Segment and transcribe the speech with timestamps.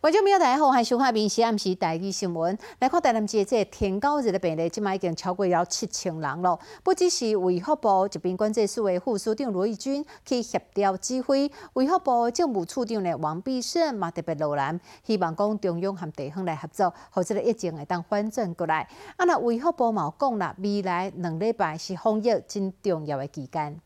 [0.00, 2.56] 观众朋友大家好，欢迎收看《明时暗时台语新闻》。
[2.78, 6.58] 来看台南市的这天高日的病例，即卖已经超过了七千人了。
[6.82, 18.88] 不只是卫福部疾病管制署的副署长罗义军去协调指挥，卫福部政务处长的王必胜嘛特别落难，希望讲中央和地方来合作，或者个疫情会当反转过来。
[19.18, 23.78] 啊，那卫福部嘛讲啦，未来两礼拜是防疫真重要的期间。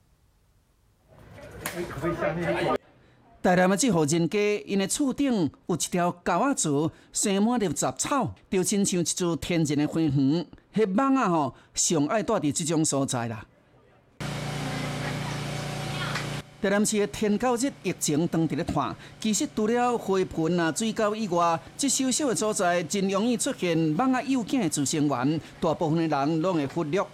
[3.44, 10.46] 台南的这户人家，因的厝顶有一条狗仔树，生满了杂草，就亲像一株天然的花园。
[10.74, 13.44] 迄蠓啊吼，上爱住伫这种所在啦。
[16.62, 27.04] 台南市的天狗日疫情当伫咧看，其实除了花盆啊、水沟以外，这小小的所在，真容易出现蠓仔幼囝的滋生源，大部分的人拢会忽略。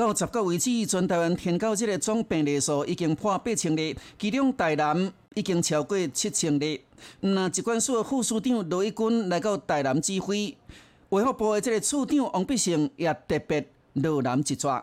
[0.00, 6.80] 到十个为止，全台湾天狗日的总病例数已经破八千例，其中台南已经超过七千例。
[7.20, 10.56] 那疾管署的副署长罗义军来到台南指挥，
[11.10, 14.82] 卫福部的这个处长王必胜也特别落南一抓。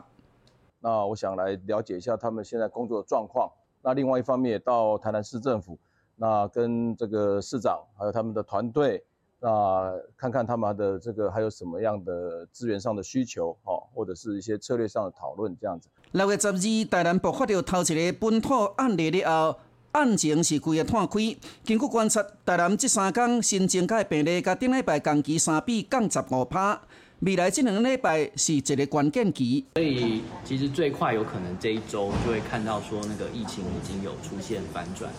[0.81, 3.49] 那我想来了解一下他们现在工作的状况。
[3.81, 5.79] 那另外一方面到台南市政府，
[6.15, 9.03] 那跟这个市长还有他们的团队。
[9.39, 15.89] 那看看他们的这个还有什么样的资源上的需求，哈，或者是一些策略上的讨论，这样子。
[16.13, 19.59] 六月十二，台南爆发了头一个本土案例了后，
[19.91, 21.19] 案情是规个摊开。
[21.63, 26.81] 经过观察，台南这三天新增加病例，甲顶礼拜同期三比降十五趴。
[27.21, 35.11] 未来这两个礼拜是一个关键期，所以其实最快有可能这一周就会看到说那个疫情已经有出现反转。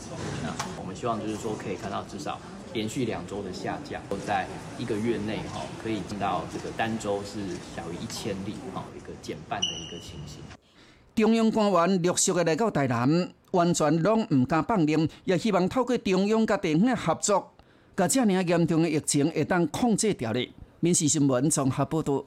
[0.42, 2.38] 那我们希望就是说可以看到至少。
[2.74, 4.46] 连续两周的下降，都在
[4.78, 7.40] 一个月内哈，可以进到这个单周是
[7.74, 10.42] 小于一千例哈，一个减半的一个情形。
[11.14, 17.54] 中央官员陆续的来到台南，完全拢唔敢放任，也希望透过中央甲地方的合作，
[17.96, 20.50] 甲这样严重的疫情会当控制掉咧。
[20.80, 22.24] 民事新闻综合报道。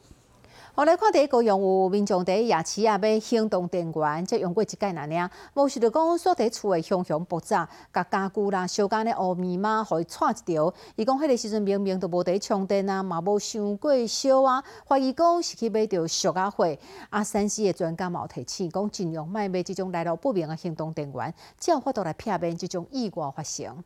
[0.76, 10.74] 我来看第一个用有民众伫夜市啊，要行动电源，则用过一届那尔，无是就讲锁伫厝的熊熊爆炸，甲家具啦、小间的乌密码，互伊串一条。
[10.98, 16.66] 伊讲迄个时阵明明都无伫充电啊，嘛无想过烧啊，怀疑讲是去买着俗啊货。
[17.10, 23.82] 啊，山西的专家有提醒讲，尽量卖买即种来路不明的行动电源，才有法度来避免即种意外发生。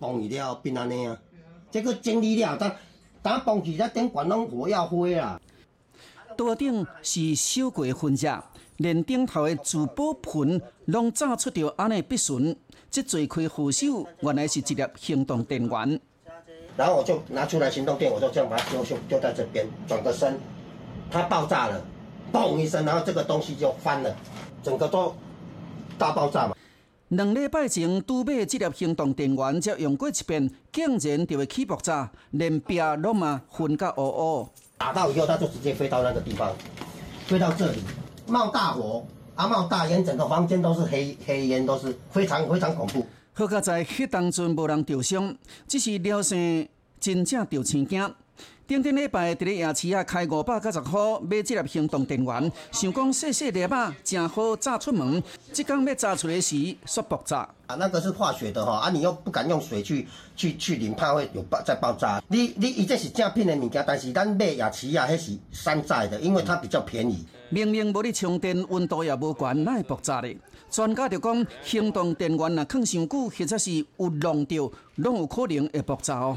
[0.00, 1.16] 崩去了变安尼啊，
[1.70, 2.76] 这个整理了，但
[3.26, 5.40] 打崩去了顶管拢火药灰啊。
[6.36, 8.40] 桌顶是烧过焚热，
[8.76, 12.56] 连顶头的珠宝盆拢炸出着安尼笔顺，
[12.88, 16.00] 这罪魁祸首原来是一粒行动电源。
[16.76, 20.38] 然后我就拿出来行动电，我就这样把它丢丢丢在这边，转个身，
[21.10, 21.84] 它爆炸了，
[22.32, 24.16] 嘣一声，然后这个东西就翻了，
[24.62, 25.12] 整个都
[25.98, 26.54] 大爆炸嘛。
[27.10, 34.48] 两礼拜前拄买这粒行动电源，才用过一遍，竟然就会起爆炸，连壁拢嘛熏甲乌乌。
[34.76, 36.52] 打到以后，它就直接飞到那个地方，
[37.28, 37.78] 飞到这里，
[38.26, 39.06] 冒大火，
[39.36, 43.06] 啊冒大烟，整个房间都是黑黑烟，都是非常非常恐怖。
[43.34, 45.36] 好在迄当阵无人受伤，
[45.68, 46.66] 只是廖生
[46.98, 48.12] 真正着青惊。
[48.66, 55.22] 顶顶礼拜伫咧夜市啊开五百九十块买这粒行动电源，想讲细细粒啊，正好炸出门。
[55.52, 57.48] 即刚要炸出来时，煞爆炸。
[57.68, 62.20] 啊，那个是化学的哈，啊你又不敢用水去去去淋，怕会有爆再爆炸。
[62.26, 67.24] 你你伊这是正品的物件，但是咱买夜市啊，迄是山寨的，因为它比较便宜。
[67.50, 70.36] 明明无咧充电，温度也无悬，哪会爆炸咧？
[70.68, 76.36] 专家就讲，行动电源啊，放伤久，或者是有弄掉，拢有可能会爆炸哦。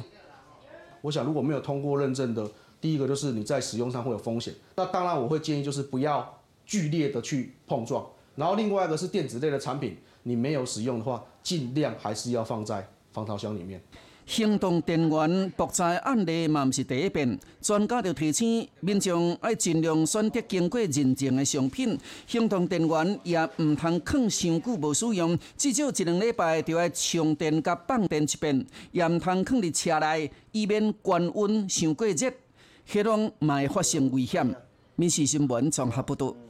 [1.02, 2.50] 我想，如果没有通过认证的，
[2.82, 4.54] 第一个就是你在使用上会有风险。
[4.76, 8.06] 那当然，我会建议就是不要剧烈的去碰撞。
[8.36, 13.82] 然后，另外一个是电子类的产品，你没有使用的话，尽量还是要放在防潮箱里面。
[14.30, 17.38] 行动电源爆炸案例嘛，毋是第一遍。
[17.60, 21.98] 专家就提醒民众要尽量选择经过认证的商品。
[22.28, 32.32] 行动电源也毋通放伤久无使用，至少一两礼拜就要充电甲放电一遍，也毋通放伫车内，以免高温伤过热，
[32.88, 34.56] 迄拢嘛会发生危险。
[34.96, 36.49] 民事新闻综合报道。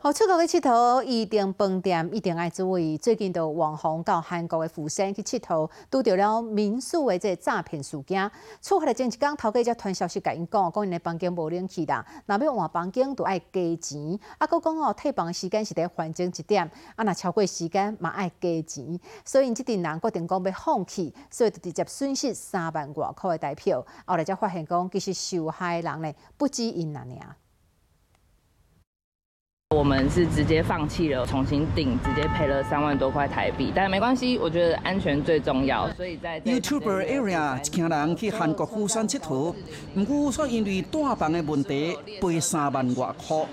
[0.00, 2.96] 好，出国去佚佗，一定饭店一定爱注意。
[2.96, 8.30] 最近就网红到韩国的釜山去佚佗，拄到了民宿的这诈骗事件。
[8.62, 14.18] 出发的前一天，头家才传消息甲因讲，讲因的房间无冷气啦，若要换房间，就爱加钱。
[14.38, 19.00] 啊，佮讲哦，退房的时间是伫环境一点，啊，若超过时间嘛爱加钱。
[19.24, 23.84] 所以因即阵人决定讲要放弃，所以就直接损失三万外块的代票。
[24.04, 27.36] 后来才发现讲，其实受害人呢不止因那尔。
[29.74, 35.92] 我们是直接放弃了重新订，直接赔了三万多块台币，但没关系，我觉得安全最重要。
[35.94, 39.52] 所以在 YouTuber area 一群人去韩国釜山佚佗，
[39.92, 43.44] 不过说因为大房的问题，赔三万外块。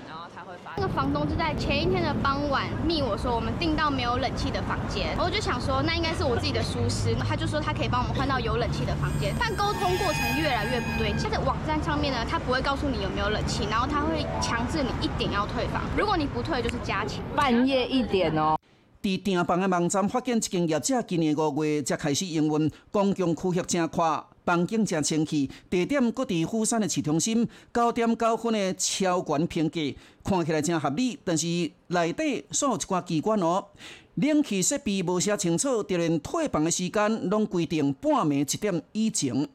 [0.76, 11.12] 那个房东就在前一天的傍晚密我说我们订到没有冷气的房间，我就想说那应该是我自己的疏失，他就说他可以帮我们换到有冷气的房间，但沟通过程越来越不对。
[11.12, 17.22] 他在网站上面呢，他不会告诉你有没有冷气，然后他会强制你一点要退房，如果你不退就是加钱。
[17.36, 18.58] 半夜一点哦。
[19.00, 24.24] 伫订房的网站发现，一间业者今年五月才开始营运，公共区域正宽。
[24.44, 29.80] 房景正清气，地点搁伫富山的市中心，九点九分的超悬评价，
[30.22, 31.18] 看起来真合理。
[31.24, 31.46] 但是
[31.88, 33.64] 内底煞有一寡机关哦，
[34.16, 39.48] 冷气设备无啥清楚，就连退房的时间拢规定半暝一点以前。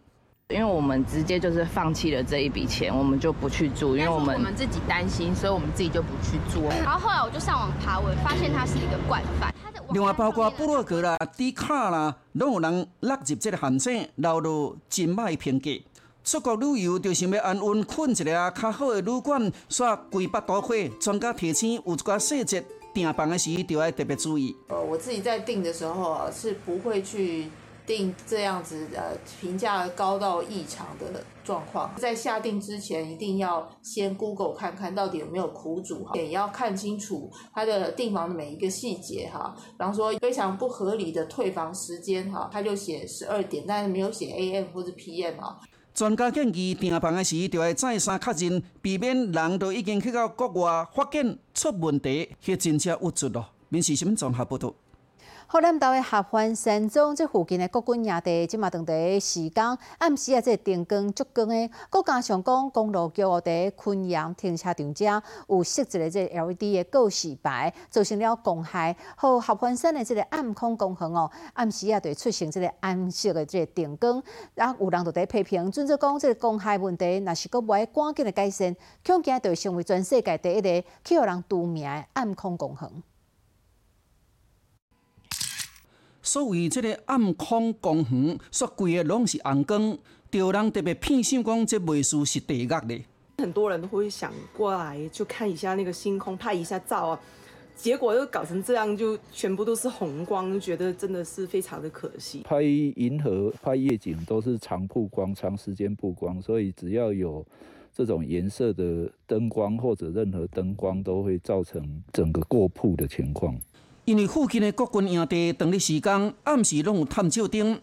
[0.51, 6.67] 因为我们直接就是放弃了这一笔钱，我们就不去住，因为我们我们自己担心，所以我们自己就不去住。
[6.83, 9.53] 然后后来我就上网爬文，发现他是一个惯犯。
[9.93, 15.69] 另外，包括布洛格啦、迪卡啦，拢有人落入这个陷阱，留落真歹评价。
[16.23, 20.73] 出国旅游就想要安稳，困一个较好的旅馆，煞贵百多花。
[20.99, 24.55] 专家提醒，有一寡细节，订房的时就要特别注意。
[24.69, 27.51] 呃，我自己在订的时候啊，是不会去。
[27.89, 39.55] 定这样子呃评价高到异常的状况，在下定之前一定要先 Google 看看到底有没有苦主，也要看清楚他的订房的每一个细节哈。
[39.57, 45.57] 比方说非常不合理的退房时间哈，他就写十二点，但是没有写 AM 或者 PM 啊。
[45.95, 53.47] 专家建议订房的时候就要再三确认，避免人都已经去到国外发现出问题，迄真正有助咯。
[53.69, 54.75] 民事新闻综合报道。
[55.51, 59.65] 河南岛的合欢山庄这附近的国军营地，即马当地时间
[59.97, 61.71] 暗时啊，这灯光足光的。
[61.89, 65.05] 国加上讲，公路桥伫昆阳停车场遮
[65.47, 68.95] 有设置的这 LED 的告示牌，造成了公害。
[69.15, 74.21] 和合欢山的这个暗空公园哦，暗时啊，会出现这个暗色的这个灯光。
[74.53, 83.03] 然后有人就伫批评，准则讲这个公害问题，若是搁无赶紧的改善，恐惊就成为全世界第一个去互人著名的暗空公园。
[86.29, 89.97] 所谓这个暗空公园，说规个拢是红光，
[90.29, 93.01] 有人特别偏想讲这美术是地狱的。
[93.39, 97.19] 很多人都会想过来就看一下那个星空，拍一下照啊，
[97.75, 102.43] 结果又搞成这样，就全部都是红光，觉得真的是非常的可惜。
[102.43, 107.43] 拍银河、拍夜景都是长曝光、长时间曝光，所以只要有
[107.91, 113.59] 这种颜色的灯光或者任何灯光，都会造成整个过曝的情况。
[114.09, 117.79] 因为附近的国军营地当日时间暗时拢有探照灯，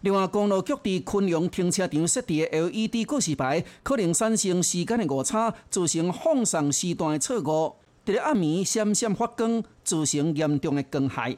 [0.00, 11.36] 另外公路局伫昆阳停车场设置的 LED 告示牌，可能产生时间的误差，造成放送时段的错误，伫咧暗暝闪闪发光，造成严重的光害。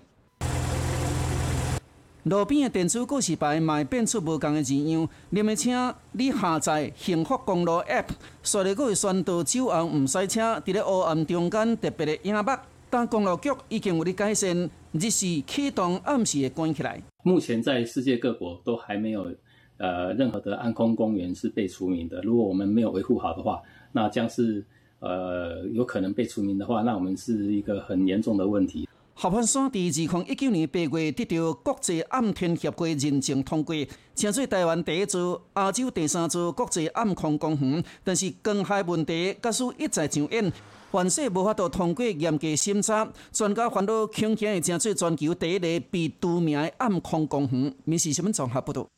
[2.23, 8.07] 路边的电子告示牌嘛变出无同的字样，连的请你下载幸福公路 App，
[8.43, 12.51] 刷咧佫会宣导酒后毋驶车，伫咧黑暗中间特别的影目。
[12.91, 17.01] 但公路局已经有咧改善，日时启动暗时会关起来。
[17.23, 19.33] 目前在世界各国都还没有
[19.79, 22.21] 呃任何的暗空公园是被除名的。
[22.23, 24.65] 如果我们没有维护好的话，那将是
[24.99, 28.89] 呃有可能被除名的话，那我们是一个很严重的问题。
[29.23, 33.77] 合欢山伫二零一九年八月得到国际暗天协会认证通过，
[34.15, 37.85] 成为台湾第一座、亚洲第三座国际暗空公园。
[38.03, 40.51] 但是光害问题假使一再上演。
[40.91, 47.75] 凡世无法度通过严格审查，专家烦恼恐惊会成为全球第一个被除名的暗空公园。
[47.85, 48.89] 民事新闻综合报道。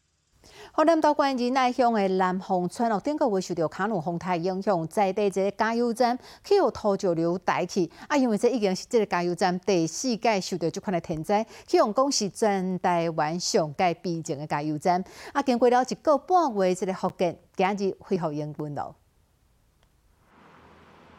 [0.74, 18.96] 河南岛关仁爱乡的南丰村落顶个月受到卡努风台影响，在地一个加油站去有土石流带去，啊，因为这已经是这个加油站第四届受到这款的天灾，去用讲是全台湾上界边境的加油站，啊，经过了一个半月这个福建，今日恢复营运了。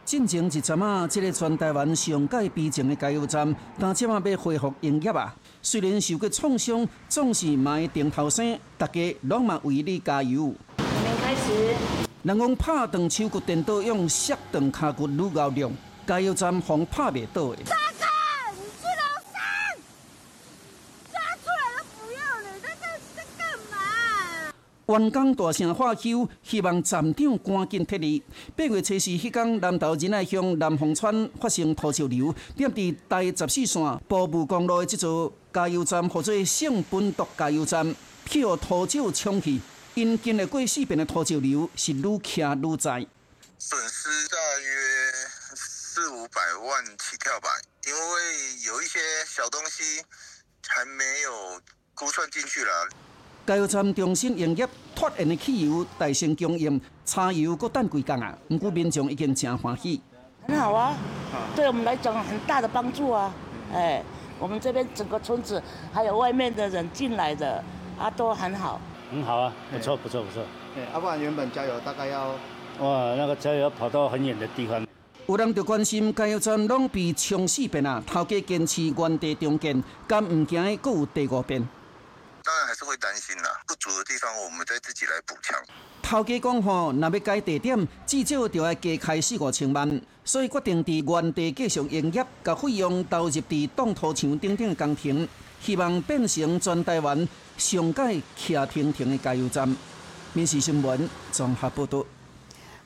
[0.05, 5.33] 进前一阵啊，这个全台湾上盖逼静的加油站，但即马要恢复营业啊。
[5.62, 10.53] 虽然受过创伤，总是卖顶头生，大家拢嘛为你加油。
[10.77, 11.75] 开始。
[12.24, 15.72] 人讲拍断手骨电刀，用摔断骹骨愈高亮，
[16.05, 17.60] 加油站防拍袂倒的。
[24.93, 28.21] 员工大声喊休，希望站长赶紧撤离。
[28.55, 37.83] 八月初四迄天，南投仁爱乡南丰村发生土石流，点伫第十四线部务公路的这座加油站，或者圣本笃加油站，
[38.31, 39.59] 被土石冲去。
[39.95, 43.07] 因经历过四遍的土石流，是愈徛愈在。
[43.57, 44.69] 损失大约
[45.55, 47.50] 四五百万起跳吧，
[47.88, 50.03] 因为有一些小东西
[50.67, 51.59] 还没有
[51.95, 52.89] 估算进去了。
[53.45, 58.33] 加油站重新营业，脱燃的汽油大成供应，柴油搁等几工啊！
[58.47, 60.00] 不过民众已经真欢喜。
[60.47, 60.95] 很好啊，
[61.53, 63.33] 对我们来讲很大的帮助啊！
[63.73, 64.01] 哎，
[64.39, 67.62] 我们这边整个村子还有外面的人进来的
[68.00, 68.79] 啊，都很好。
[69.12, 70.41] 很好啊，不错不错不错。
[70.73, 72.29] 对，要不然原本加油大概要，
[72.79, 74.88] 哇，那个加油跑到很远的地方。
[75.27, 81.67] 有人就关心加油站拢被冲四遍啊，头家坚持原地重建，敢唔惊搁有第五遍？
[82.73, 85.55] 还是会担心啦，不足的地方我们再自己来补强。
[86.01, 95.27] 头家讲吼，若要改地点，至少就要加开四五千万，所以决定伫原地继续营业，甲费用投入伫挡土墙顶顶工程，
[95.61, 97.15] 希望变成全台湾
[97.59, 99.77] 上届徛停停的加油站。
[100.33, 102.03] 民事新闻综合报道。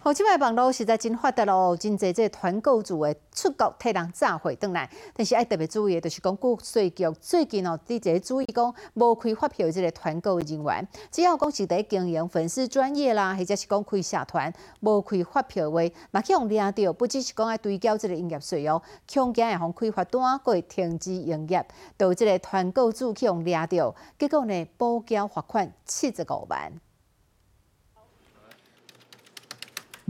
[0.08, 4.90] 好，即摆网络实在真发达咯，真侪这团购组的出国替人炸货转来。
[5.14, 18.82] 但是爱特别注意的，就是讲国税局最近哦，伫个注意讲无开发票即个团购人员，只要讲是伫经营粉丝专业啦，或者是讲开社团无开发票话，嘛去用掠到，不只是讲爱追缴即个营业税哦，
[19.14, 26.72] 恐惊会互开发单，佫会停止营业，导即个团购组去用掠到，结果呢补缴罚款七十五万。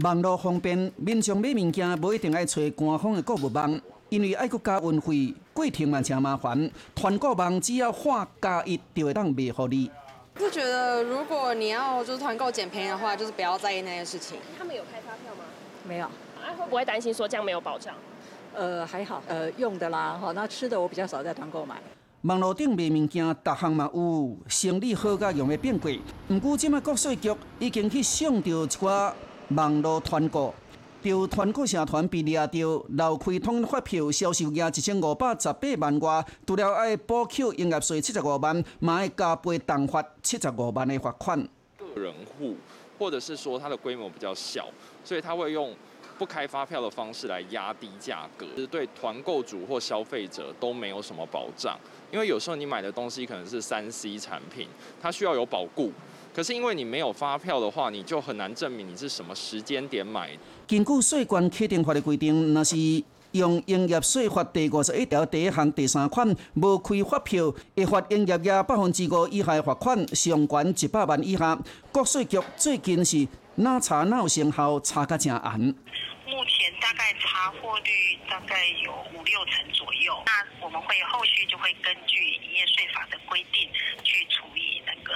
[0.04, 6.70] 网络方便，民众买物件无一定爱找官方的购物网，因为爱搁加运费，过程嘛真麻烦。
[6.94, 9.90] 团购网只要画加一，就会当卖互你。
[10.38, 14.38] 是觉得如果你要就是团购捡便宜的话，就是不要在意那些事情。
[14.56, 15.42] 他们有开发票吗？
[15.84, 16.06] 没有。
[16.06, 17.92] 啊，会不会担心说这样没有保障？
[18.54, 19.20] 呃，还好。
[19.26, 21.74] 呃，用的啦，哈，那吃的我比较少在团购买。
[22.22, 26.00] 网络顶卖物件，逐项嘛有，生意好甲用的变贵。
[26.28, 29.12] 毋过，即卖国税局已经去想到一寡。
[29.50, 30.54] 网络团购，
[31.02, 41.48] 就团购社团被掠到漏开通发票，销售额一千五百十八万外，除了爱补缴营业税七十五万，嘛爱加倍重罚七十五万的罚款。
[41.78, 42.56] 个人户，
[42.98, 44.68] 或者是说它的规模比较小，
[45.02, 45.74] 所以他会用
[46.18, 51.78] 不开发票的方式来压低价格，对团购主或消费者都没有什么保障。
[52.10, 54.68] 因为有时候你买的东西可能是三 C 产品，
[55.00, 55.90] 它需要有保固。
[56.38, 60.30] 可是因为你没有发票的话，你就很难证明你是什么时间点买。
[60.68, 62.76] 根据税关确定法的规定，那是
[63.32, 71.58] 用营业税法第五十一条第一项第三款无开发票，会罚营业额百分之五以下的罚款，上悬一百万以下。
[71.90, 73.26] 国税局最近是
[73.56, 75.58] 哪查哪有成效，查个正严。
[75.58, 83.68] 目前大概查获率大概有五六成左右，那我们会后续就会根据营业税法的规定
[84.04, 85.12] 去处理那个。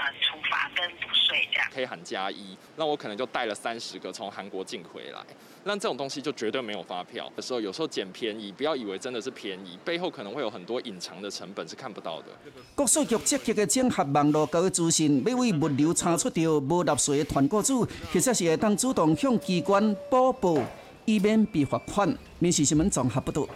[0.00, 1.08] 呃，处罚跟补
[1.80, 5.20] 税这样，可以喊加一，那我可能就带了三十个从韩国进回来，
[5.64, 12.26] 那这种东西就绝对没有发票的时候，有时候捡便宜，不要以为真的是便宜，背后可能会有很多隐藏的成本是看不到的。
[12.74, 20.58] 国税局积极的整合网络交易资讯，每位物流查出到无纳税的团购主，其实是会当主动向机关报报，
[21.04, 22.14] 以免被罚款。
[22.38, 23.46] 民事新闻综合报道。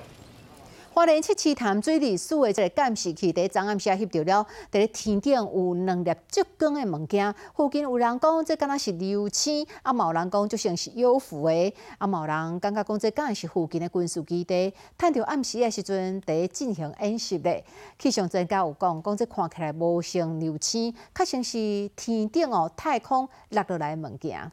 [0.95, 7.35] 花莲七七潭水里数的这个监视器，在昨暗时翕到了，伫咧天顶有两粒激光的物件。
[7.53, 14.73] 附近有人讲，这敢若是流星，啊，有人讲就像是有符的，啊，有人感觉讲这敢若是附近的军事基地。
[14.97, 17.61] 趁着暗时的时阵，在进行演习的。
[17.99, 24.53] 气象专家有讲，讲这看起来无像流星，较像是天顶哦太空落落来的物件。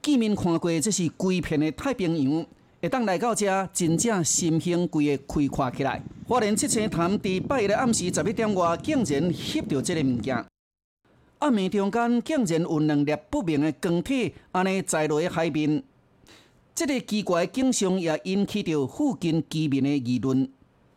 [0.00, 2.46] 见面看过，这是规片的太平洋。
[2.86, 6.00] 会当来到这，真正心胸规个开阔起来。
[6.28, 10.36] 花莲七星潭伫八日暗时十一点外，竟然翕到即个物件。
[11.40, 15.82] 暗暝中间，竟然有两粒不明的光体，安尼在落海面。
[16.76, 20.48] 这个奇怪的景象也引起着附近居民的议论。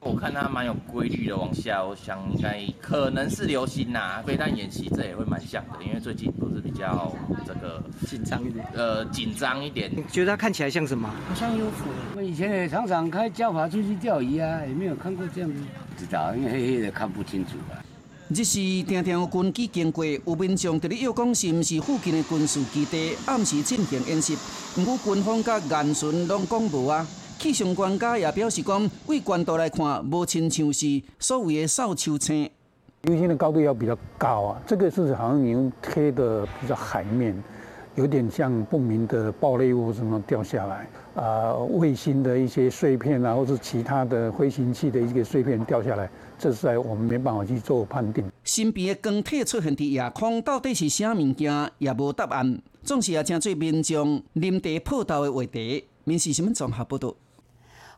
[0.01, 4.24] 我看它蛮有规律的往下，我想应该可能是流星呐。
[4.25, 7.13] 飞弹演习这也会蛮像的，因为最近不是比较
[7.46, 9.91] 这个紧张一点，呃，紧张一点。
[10.10, 11.10] 觉得它看起来像什么？
[11.27, 11.89] 好像 UFO。
[12.15, 15.58] 我以前也常常开教法出去钓鱼啊，也没有看过这样子。
[15.94, 17.84] 不知道，因为黑黑的看不清楚啊。
[18.29, 18.53] 日时
[18.84, 24.38] 听听有军机经过，有民众伫咧要讲是毋是附近的军事基地暗时进行演习，
[24.77, 27.06] 毋过军方甲严巡拢讲无啊。
[27.39, 32.50] 气象专家也表示讲，为关度来看，无亲像是所谓的扫秋青。
[33.03, 37.41] 流星的高度要比较高啊，这个是好像已经贴的比较海面，
[37.96, 48.29] 有点像不明的爆裂物什么掉下来啊，卫星的一些碎片啊，或是其他的飞行器的一个碎片掉下来，这是在我们没办法去做判定。
[48.43, 52.62] 身边的钢铁出现伫夜空，到底是啥物件，也无答案。
[52.84, 55.86] 总是也真侪民众临地破道的话题。
[56.03, 57.15] 民事新闻综合报道。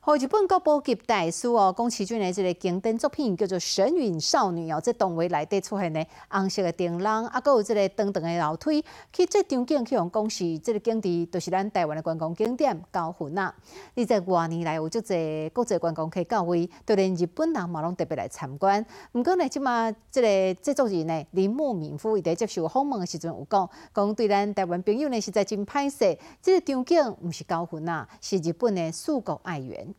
[0.04, 13.54] 和日本国宝级大师哦，宫崎骏的这个经典作品叫做《神隐少女》哦，这动画内底出现的红色的灯笼，啊，搁有这个长长的楼梯，去这场景去用讲是这个景地，就是咱台湾的观光景点高훈啊。
[13.96, 18.84] 二十多年来有足侪国际观光客到位，就连日本人嘛拢特别来参观。
[19.12, 29.91] 毋过呢，即马这个制作人呢，铃木敏夫伊在接受访问的时阵有讲，讲对咱台湾朋友呢实在真歹势，这个场景毋是高훈啊，是日本的四国爱媛。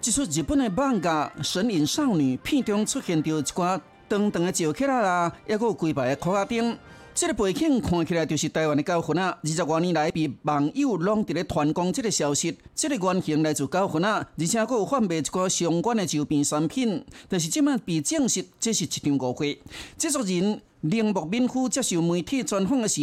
[0.00, 6.76] 这出日本的漫画《神隐少女》片中出现着一寡长长的石刻啦，还有规排的裤仔钉。
[7.12, 9.36] 这个背景看起来就是台湾的高훈啊！
[9.42, 12.56] 二十多年来，被网友拢伫咧传讲这个消息。
[12.74, 17.04] 这个原型来自高훈啊，而且佫有贩卖一寡相关的周边产品。
[17.28, 19.60] 但是即摆被证实，这是一场误会。
[19.98, 23.02] 制作人铃木敏夫接受媒体专访的时。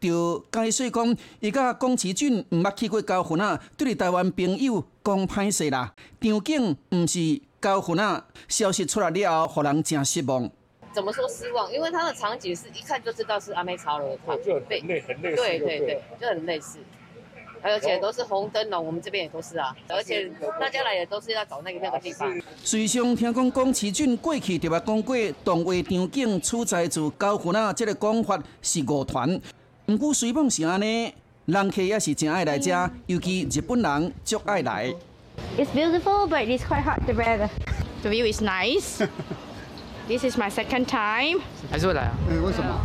[0.00, 5.94] 就解释讲，伊甲宫崎骏毋捌去过交魂啊，对台湾朋友讲歹势啦。
[6.20, 10.48] 场景毋是交魂啊，消息出来了后，互人真失望。
[10.92, 11.72] 怎么说失望？
[11.72, 16.78] 因为他的场景是一看就知道是阿妹超了，就很类很类似，对对对，就很类似。
[17.62, 19.74] 而且都是红灯笼，我们这边也都是啊。
[19.88, 22.32] 而且大家来也都是要找那个那个地方。
[22.62, 29.40] 随上听讲，宫崎骏过去特别讲过，动画场景取材自高魂啊，这个讲法是误传。
[29.88, 31.14] 毋过，虽讲是安尼，
[31.44, 34.92] 人客也是真爱来遮，尤其日本人足爱来。
[35.56, 37.48] It's beautiful, but it's quite hard to weather.
[38.02, 39.06] The view is nice.
[40.08, 41.40] This is my second time.
[41.70, 42.10] 还是会来啊？
[42.28, 42.80] 嗯，为什么？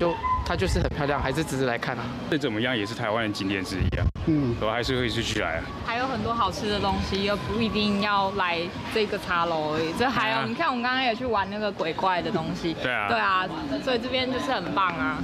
[0.00, 0.12] 就
[0.44, 2.02] 它就是很漂亮，还是只是来看啊？
[2.28, 4.04] 再怎么样也是台湾的景点之一啊。
[4.26, 5.62] 嗯，我还是会继续来啊。
[5.86, 8.58] 还有很多好吃的东西，又不一定要来
[8.92, 9.92] 这个茶楼而已。
[9.96, 12.74] 这还有，你看我们刚刚也去玩那个鬼怪的东西。
[12.82, 13.08] 对啊。
[13.08, 13.46] 对啊，
[13.84, 15.22] 所以这边就是很棒啊。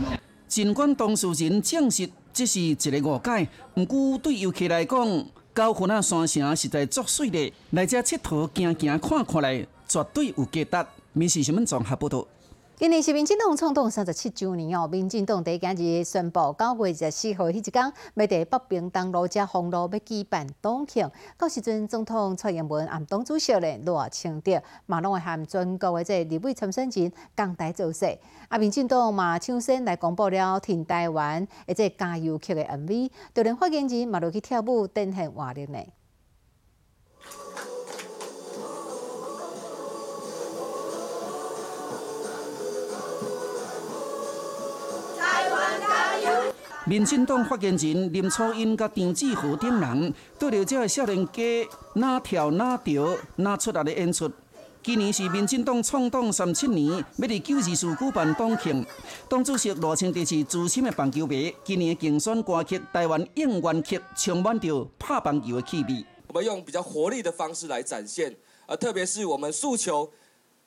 [0.49, 10.89] 尽管当事人证实这是一个误解，毋过对游客来讲，高훈啊山城实在足水的，来这佚佗行行看看来，绝对有价值。
[11.13, 12.27] 民事新闻综合报道。
[12.79, 21.11] 今年是民进党创党三十七周年哦，民进党第今日宣布九月二十四号迄一天，要在北平东路遮封路要举办党庆。
[21.37, 28.17] 到时阵，总统蔡英文暗党主席咧罗清德，马拢会含全国的这立委参选人共台造势。
[28.47, 35.81] 啊，民进党嘛抢先来公布了挺台湾而且加油曲的 MV，就连发言人嘛落去跳舞展现活力呢。
[46.89, 54.31] 民进党发言人林初英甲张志豪等人对着这个少年家哪跳哪跳哪出来的演出。
[54.83, 58.87] 今年是民进党创党三七年，要伫九二四举办党庆。
[59.29, 66.07] 党主席罗清德是资深的棒球迷，今年竞选歌曲《台湾应援曲》充满着拍棒球的气味。
[66.29, 70.11] 我们用比较活力的方式来展现，呃，特别是我们诉求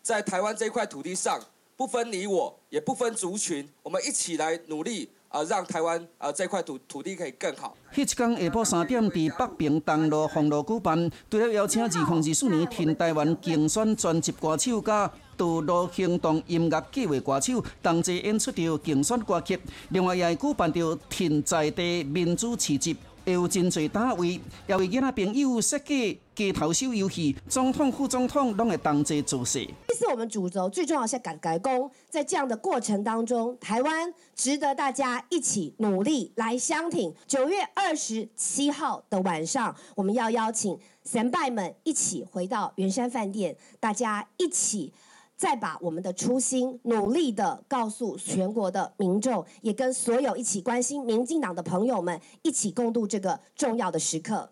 [0.03, 1.39] 在台湾这块土地上，
[1.75, 5.09] 不分你我，也不分族群，我们一起来努力。
[5.31, 7.73] 啊，让台湾啊这块土土地可以更好。
[7.93, 19.57] 迄一天下晡三点，伫北平东路丰乐举办，除了邀请二零二四年天台湾竞选专辑歌手、甲道路行动音乐计划歌手同齐演出着竞选歌曲，
[19.89, 22.95] 另外也会举办着天在地民主市集。
[23.25, 29.67] 会有真侪单位，也为囡仔朋友设计街头小游戏，总统、副总统拢会同齐做势。
[29.87, 37.13] 这次我们主轴最重要是改改工，在这样的过程当中，台湾值得大家一起努力来相挺。
[37.27, 44.93] 九月二十七号的晚上，我们要邀请神拜们一起回到圆山饭店，大家一起。
[45.41, 54.47] 再把我们的初心努力的告诉全国的民众，也跟所有一起关心民进党的朋友们一起共度这个重要的时刻。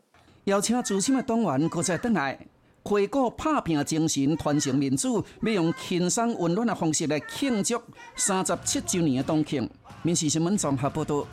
[0.46, 2.40] 邀请资深的党员搁再登来，
[2.82, 7.80] 回顾拍拼精神，传承民主，要用轻松温暖的方式来庆祝
[8.16, 9.70] 三十七周年的党庆。
[10.02, 11.24] 民事新闻综合报道。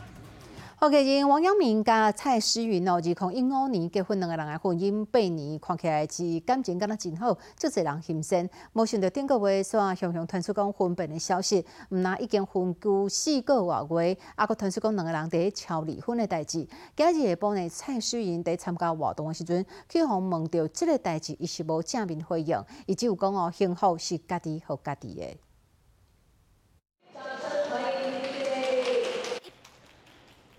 [0.78, 8.46] 好，家人王阳明甲蔡诗芸哦，二零一五年结婚，两个人的婚姻八年，看起来是感情敢若真好，足侪人欣赏。
[8.74, 16.68] 无想到顶个月煞雄雄传出讲分别的消息，毋那已经分居四个外月，还佫传出讲两个人伫敲离婚的代志。
[16.94, 25.45] 今日下晡呢，蔡诗芸伫参加活动的时阵，去互问到即个代志，伊是无正面回应，伊只有讲哦，幸福是家己互家己的。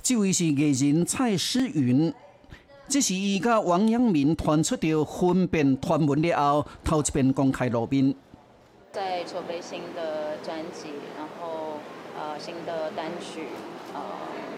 [0.08, 2.14] 这位是艺人蔡诗芸，
[2.88, 8.16] 这是伊甲王阳明传出着婚变传闻了后，头一遍公开露面。
[8.94, 11.80] 在筹备新的专辑，然后
[12.18, 13.48] 呃新的单曲，
[13.94, 14.02] 呃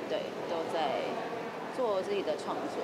[0.08, 1.00] 对，都在
[1.76, 2.84] 做自己的创作。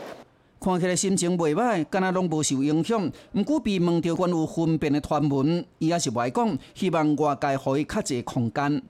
[0.59, 3.11] 看起来心情袂歹，敢若拢无受影响。
[3.33, 8.81] 毋过被问到关于婚变的传闻，伊也是袂讲，希望外界予伊较侪空间。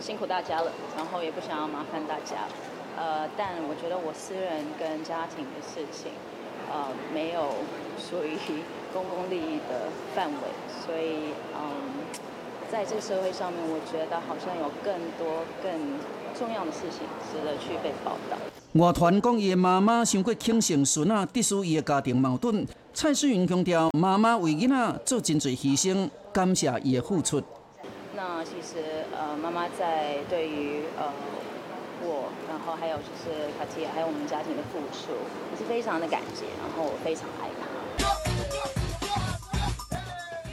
[0.00, 2.48] 辛苦大家了，然后也不想要麻烦大家。
[2.96, 6.12] 呃，但我觉得我私人跟家庭的事情，
[6.70, 7.48] 呃，没有
[7.98, 8.36] 属于
[8.92, 10.38] 公共利益的范围，
[10.84, 12.04] 所以嗯，
[12.70, 15.72] 在这个社会上面，我觉得好像有更多更
[16.38, 18.36] 重要的事情值得去被报道。
[18.74, 22.66] 外传讲伊的妈妈伤过轻生孙啊，致使伊的家庭矛盾。
[22.94, 27.42] 蔡思云强调，妈妈为囡仔做真侪牺牲，感谢伊的付出。
[28.14, 31.10] 那其实呃，妈妈在对于呃。
[32.04, 35.12] 我，然后还有就是卡提，还有我们家庭的付出，
[35.50, 37.62] 我是非常的感激，然后我非常爱他。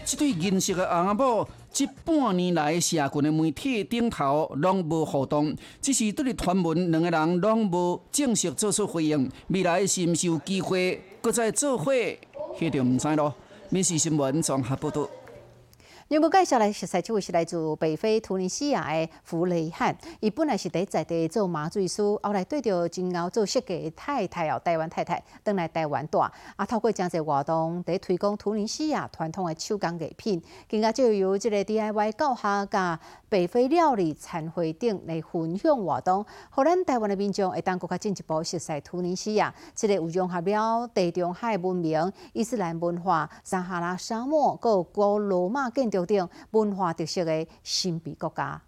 [0.05, 11.91] 这对认识的阿某，这半年来社群的媒体顶头拢无互动，只是对传闻两个人拢无正式做出回应，未来是毋是有机会搁再做伙，
[12.59, 13.33] 迄就毋知咯。
[13.69, 15.07] 民事新闻综合报道。
[16.09, 19.95] 要介绍来，实在这位是来自北非突尼西亚的弗雷汉。
[20.19, 26.17] 伊本来是在在地做麻醉师，后来对着真熬做设计的太太哦，台湾太太，等来台湾住。
[26.17, 26.33] 啊，
[26.67, 46.05] 透过真侪活动，伫推广突尼西亚传统的手工艺品，更加就由即个 DIY 教学甲北非料理餐会等来分享活动，互咱台湾的民众会当更加进一步熟悉突尼西亚，即个有融合了地中海文明、伊斯兰文化、撒哈拉沙漠、有古罗马建筑筑。
[46.05, 48.61] 等文化特色的神秘国家。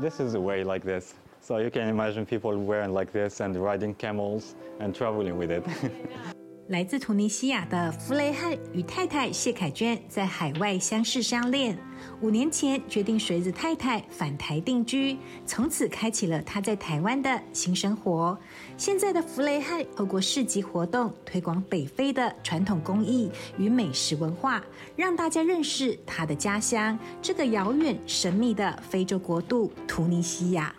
[0.00, 3.54] This is a way like this, so you can imagine people wearing like this and
[3.54, 6.39] riding camels and traveling with it.
[6.70, 11.76] 来自突尼西亚的弗雷汉与太太谢凯娟在海外相识相恋，
[12.20, 18.38] 五年前决定随着太太返台定居，从此开启了他在台湾的新生活。
[18.76, 23.28] 现在的弗雷汉透过市集活动推广北非的传统工艺
[23.58, 24.62] 与美食文化，
[24.94, 30.72] 让大家认识他的家乡——这个遥远神秘的非洲国度突尼西亚。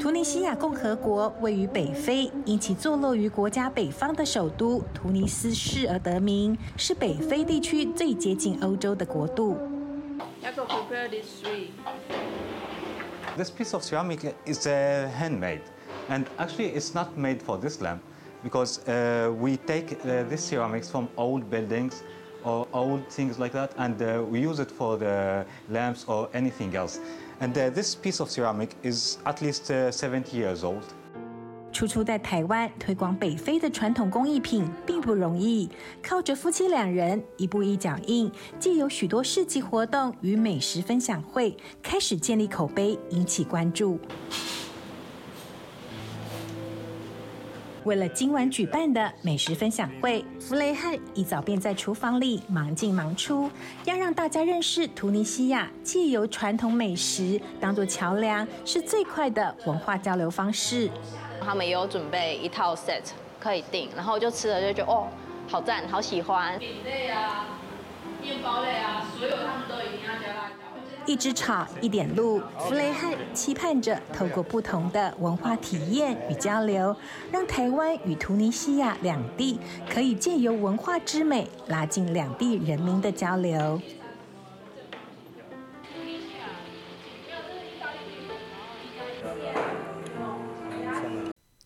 [0.00, 9.56] 突尼西亚共和国位于北非，因其坐落于国家北方的首都突尼斯市而得名，是北非地区最接近欧洲的国度。
[13.36, 15.62] This piece of ceramic is uh, handmade,
[16.10, 18.00] and actually it's not made for this lamp
[18.42, 22.02] because uh, we take uh, this ceramics from old buildings
[22.44, 26.74] or old things like that, and uh, we use it for the lamps or anything
[26.76, 26.98] else.
[27.39, 30.83] And uh, this piece of ceramic is at least uh, 70 years old.
[31.71, 35.69] 初初在台湾推广北非的传统工艺品并不容易，
[36.01, 43.99] 靠着夫妻两人一步一脚印，借由许多市集活动与美食分享会，开始建立口碑，引起关注。
[47.87, 53.49] 为了今晚举办的美食分享会，弗雷汉一早便在厨房里忙进忙出，
[53.85, 60.89] 要让大家认识突尼西亚，借由传统美食当做桥梁，是最快的文化交流方式。
[61.39, 63.03] 他们也有准备一套 set
[63.39, 65.07] 可以订，然后就吃了就觉得哦，
[65.47, 66.59] 好赞，好喜欢。
[66.59, 67.45] 饼类啊，
[68.21, 70.36] 面包类啊，所有他们都一定要加。
[71.07, 72.41] 一支草，一点路。
[72.59, 76.93] 弗雷汉期盼着透过不同的文化体验与交流，
[77.31, 79.57] 让台湾与突尼西亚两地
[79.89, 83.81] 可以借由文化之美，拉近两地人民的交流。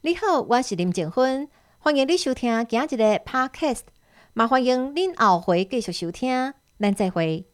[0.01, 1.49] 你好，我是林静芬，
[1.80, 3.82] 欢迎你收听今日的 Podcast，
[4.34, 7.50] 麻欢迎您后回继续收听，咱再会。